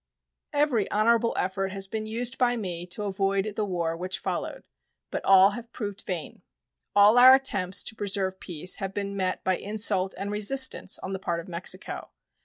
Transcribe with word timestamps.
Every 0.53 0.89
honorable 0.89 1.35
effort 1.37 1.71
has 1.73 1.87
been 1.87 2.07
used 2.07 2.39
by 2.39 2.55
me 2.55 2.87
to 2.87 3.03
avoid 3.03 3.53
the 3.55 3.63
war 3.65 3.95
which 3.95 4.17
followed, 4.17 4.63
but 5.11 5.23
all 5.23 5.51
have 5.51 5.71
proved 5.71 6.01
vain. 6.07 6.41
All 6.95 7.19
our 7.19 7.35
attempts 7.35 7.83
to 7.83 7.95
preserve 7.95 8.39
peace 8.39 8.77
have 8.77 8.95
been 8.95 9.15
met 9.15 9.43
by 9.43 9.57
insult 9.57 10.15
and 10.17 10.31
resistance 10.31 10.97
on 11.03 11.13
the 11.13 11.19
part 11.19 11.39
of 11.39 11.47
Mexico. 11.47 12.09